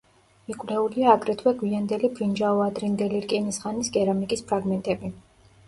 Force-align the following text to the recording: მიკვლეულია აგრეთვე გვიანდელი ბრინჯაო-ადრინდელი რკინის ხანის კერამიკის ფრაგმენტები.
მიკვლეულია 0.51 1.11
აგრეთვე 1.17 1.53
გვიანდელი 1.59 2.09
ბრინჯაო-ადრინდელი 2.17 3.23
რკინის 3.29 3.63
ხანის 3.67 3.95
კერამიკის 4.01 4.45
ფრაგმენტები. 4.51 5.17